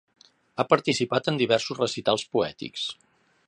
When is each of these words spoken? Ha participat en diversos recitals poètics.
Ha 0.61 0.63
participat 0.69 1.29
en 1.33 1.37
diversos 1.43 1.79
recitals 1.85 2.27
poètics. 2.37 2.91